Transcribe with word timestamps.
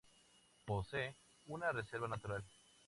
Posee 0.65 1.15
una 1.45 1.71
reserva 1.71 2.07
natural. 2.07 2.43